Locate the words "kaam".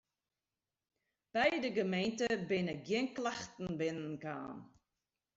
4.23-4.57